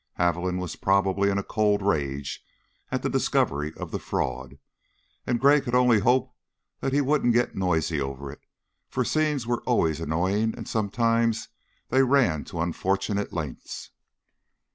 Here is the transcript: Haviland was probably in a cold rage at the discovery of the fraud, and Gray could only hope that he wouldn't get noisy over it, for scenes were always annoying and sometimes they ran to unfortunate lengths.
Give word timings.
Haviland 0.17 0.57
was 0.59 0.75
probably 0.75 1.29
in 1.29 1.37
a 1.37 1.43
cold 1.43 1.83
rage 1.83 2.43
at 2.89 3.03
the 3.03 3.07
discovery 3.09 3.71
of 3.77 3.91
the 3.91 3.99
fraud, 3.99 4.57
and 5.27 5.39
Gray 5.39 5.61
could 5.61 5.75
only 5.75 5.99
hope 5.99 6.33
that 6.79 6.91
he 6.91 7.01
wouldn't 7.01 7.35
get 7.35 7.53
noisy 7.55 8.01
over 8.01 8.31
it, 8.31 8.41
for 8.89 9.05
scenes 9.05 9.45
were 9.45 9.61
always 9.67 9.99
annoying 9.99 10.55
and 10.57 10.67
sometimes 10.67 11.49
they 11.89 12.01
ran 12.01 12.43
to 12.45 12.61
unfortunate 12.61 13.31
lengths. 13.31 13.91